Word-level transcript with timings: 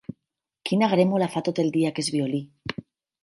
Quina 0.69 0.87
grémola 0.93 1.27
fa 1.35 1.43
tot 1.49 1.61
el 1.65 1.69
dia 1.77 1.93
aquest 1.93 2.11
violí. 2.17 2.41